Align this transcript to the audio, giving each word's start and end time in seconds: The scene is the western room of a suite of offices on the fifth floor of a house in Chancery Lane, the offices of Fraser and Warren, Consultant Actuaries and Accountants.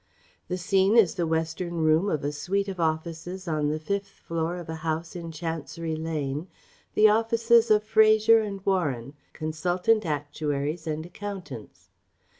The 0.47 0.57
scene 0.57 0.97
is 0.97 1.13
the 1.13 1.27
western 1.27 1.75
room 1.83 2.09
of 2.09 2.23
a 2.23 2.31
suite 2.31 2.67
of 2.67 2.79
offices 2.79 3.47
on 3.47 3.67
the 3.69 3.77
fifth 3.79 4.07
floor 4.07 4.57
of 4.57 4.67
a 4.67 4.77
house 4.81 5.15
in 5.15 5.31
Chancery 5.31 5.95
Lane, 5.95 6.47
the 6.95 7.07
offices 7.07 7.69
of 7.69 7.83
Fraser 7.83 8.41
and 8.41 8.65
Warren, 8.65 9.13
Consultant 9.33 10.03
Actuaries 10.03 10.87
and 10.87 11.05
Accountants. 11.05 11.89